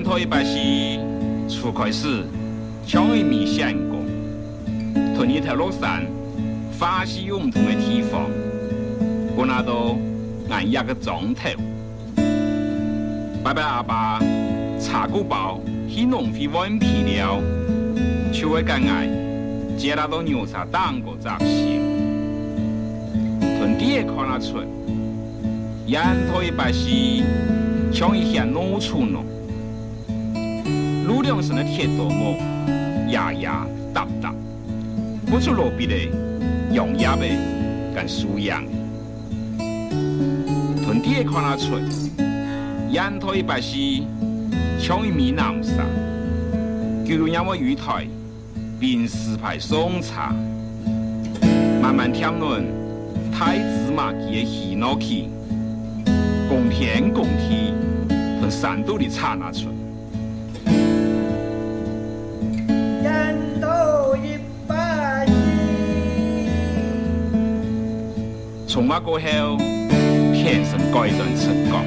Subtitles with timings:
[0.00, 0.98] 人头一把戏
[1.46, 2.24] 初开始，
[2.86, 4.02] 从一米相公，
[5.14, 6.00] 同一条路上，
[6.72, 8.22] 发现有唔同的地方，
[9.36, 9.98] 我那都
[10.48, 11.50] 按一个钟头。
[13.44, 14.18] 拜拜阿爸，
[14.80, 17.38] 茶古包去农会换皮了，
[18.32, 19.06] 就会跟爱
[19.76, 21.78] 接那到牛茶当个杂戏，
[23.58, 24.60] 从地也看那出，
[25.86, 27.22] 人头一把戏，
[27.92, 29.29] 从一向农村喏。
[31.30, 32.36] 路两上的铁道木，
[33.12, 34.34] 压压搭搭，
[35.26, 35.94] 不出路边的
[36.72, 37.22] 用压的
[37.94, 38.64] 跟树样。
[40.84, 41.78] 屯地看得出，
[42.90, 43.76] 沿途一排是
[44.76, 45.86] 像一米南山，
[47.06, 48.08] 就如那么雨台，
[48.80, 50.34] 并四排送茶，
[51.80, 52.64] 慢慢听论
[53.32, 55.28] 太子马基的喜怒气，
[56.48, 57.72] 公天公地，
[58.40, 59.68] 从山肚里插那出。
[68.72, 69.56] 从那过后，
[70.32, 71.82] 天生改段出港。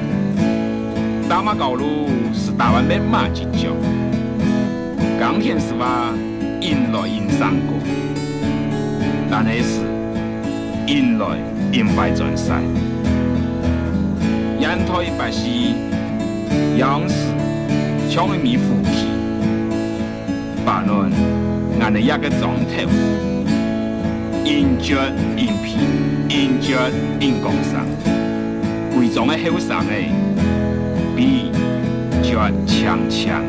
[1.26, 3.70] 大马高路是台湾的马吉角，
[5.18, 6.12] 刚天是话
[6.60, 7.78] 迎来迎上过，
[9.30, 9.80] 但那是
[10.86, 11.38] 迎来
[11.72, 12.60] 迎败转赛。
[14.60, 15.76] 沿途一百西，
[16.76, 17.14] 样式
[18.10, 19.06] 像一米虎皮，
[20.66, 21.10] 把论
[21.80, 22.86] 按了一个钟头，
[24.44, 24.96] 迎绝
[25.38, 25.53] 迎
[26.34, 26.44] 皮。
[26.44, 26.76] 迎接
[27.20, 27.86] 迎公上，
[28.92, 30.10] 贵重的后生诶，
[31.14, 31.52] 比
[32.24, 32.34] 绝
[32.66, 33.40] 强强。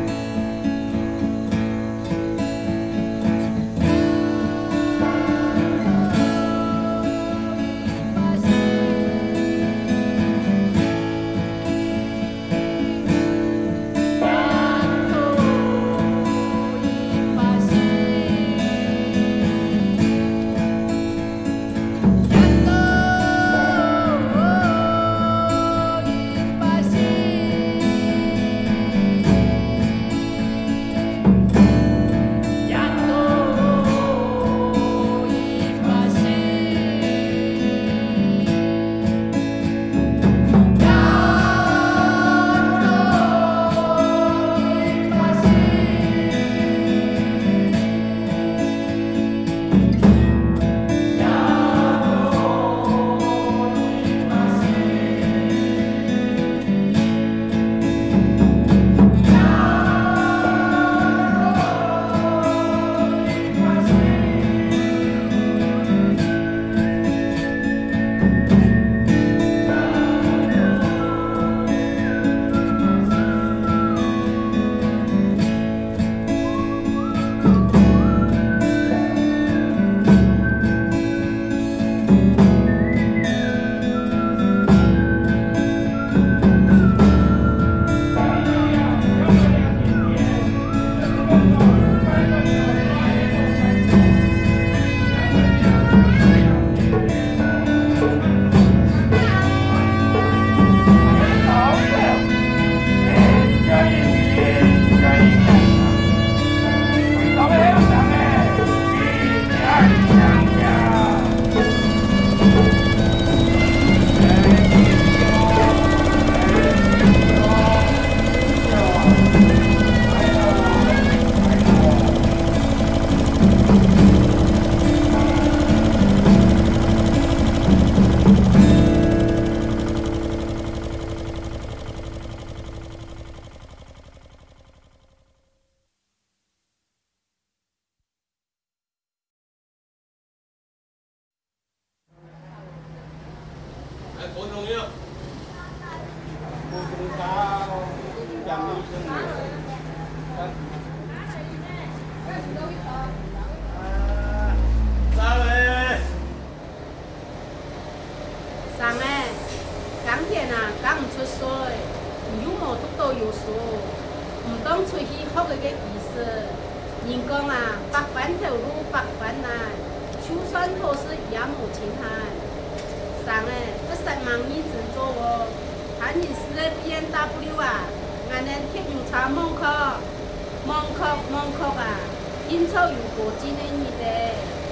[181.32, 182.00] 望望吧
[182.48, 184.65] 应酬如果真年你的。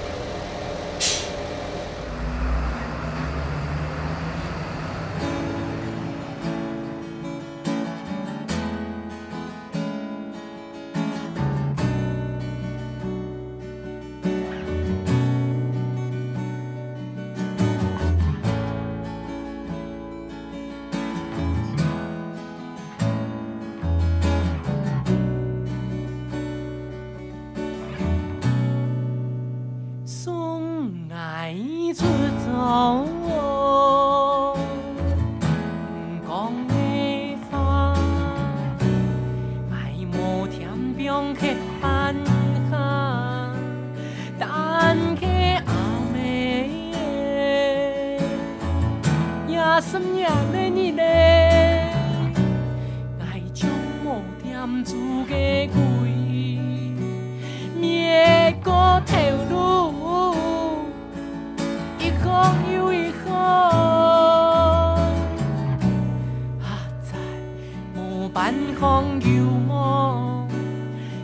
[68.79, 70.49] Không nhiều, mong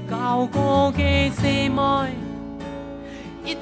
[0.09, 2.09] cao, có ghê say môi,
[3.45, 3.57] ít.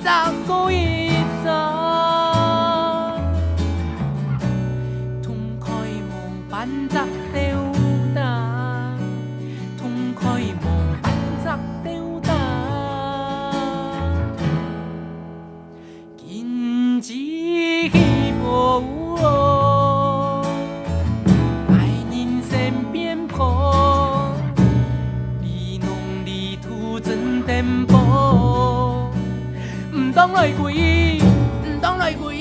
[30.40, 31.20] 来归，
[31.66, 32.40] 唔当来归。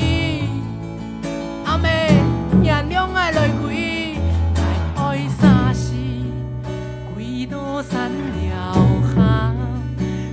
[1.64, 2.22] 阿妹，
[2.62, 4.14] 原谅爱来归。
[4.54, 4.62] 爱
[5.02, 5.94] 爱三世，
[7.12, 8.72] 归到三了
[9.16, 9.56] 巷，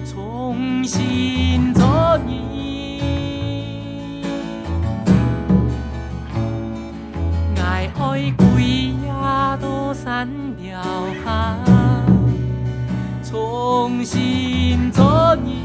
[0.05, 2.29] 重新做人。
[7.57, 10.29] 爱爱归呀，都三
[10.61, 10.79] 条
[11.23, 11.57] 巷，
[13.23, 15.64] 重新做人。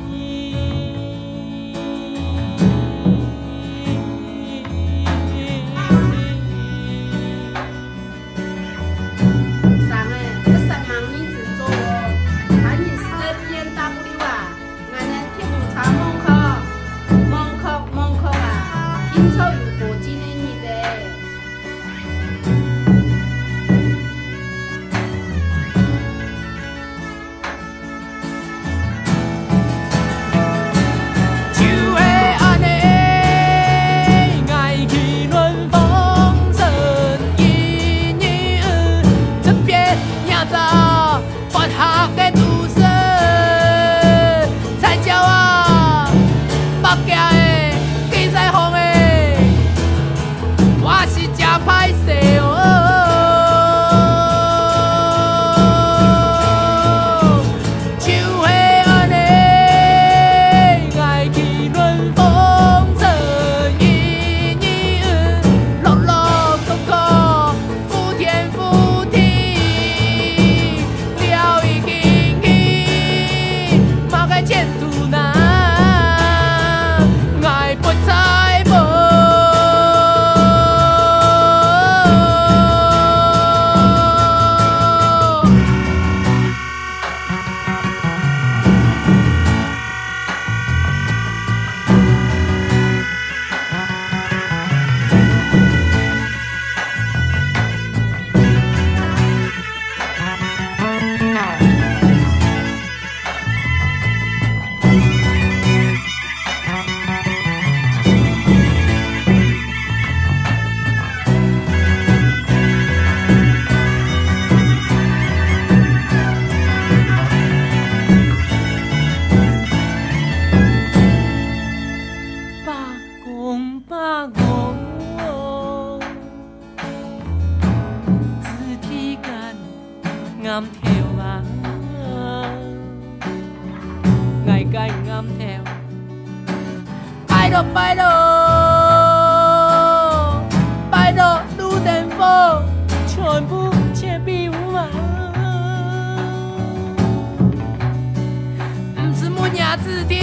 [149.70, 150.16] 娘子的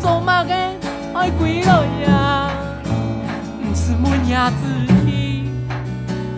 [0.00, 0.54] 做嘛个
[1.12, 2.50] 爱鬼了呀
[3.74, 5.44] 什么娘子的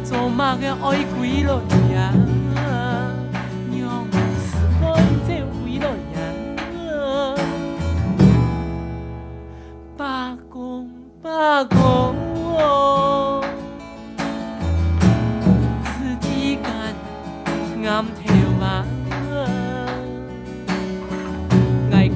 [0.02, 1.62] 做嘛个爱鬼了
[1.94, 2.12] 呀
[3.70, 4.04] 娘
[4.82, 6.14] 我已经为了娘
[6.56, 7.40] 子
[9.96, 10.90] 罢工
[11.23, 11.93] 罢工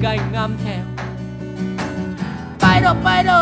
[0.01, 0.71] 该暗跳，
[2.57, 3.33] 拜托拜托，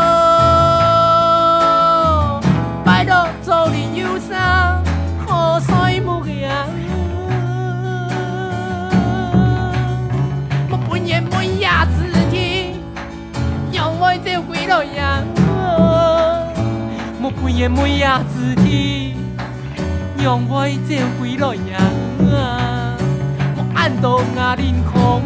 [2.84, 4.82] 拜托做你忧伤，
[5.24, 6.48] 雨水无影，
[10.68, 12.74] 没半夜没夜子天，
[13.72, 15.24] 让我走几落阳，
[17.20, 19.14] 没半夜没夜子天，
[20.18, 21.80] 让我走几落阳，
[23.54, 25.22] 我暗度压林空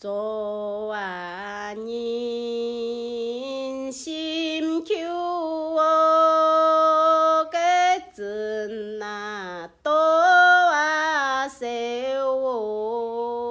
[0.00, 1.82] 做啊人
[3.92, 4.94] 心求
[5.74, 7.58] 我个
[8.16, 11.66] 真啊多啊少
[12.46, 13.44] 哦，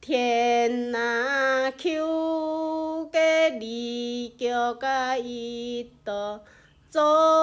[0.00, 6.40] 天啊求个你叫个一道
[6.90, 7.38] 做。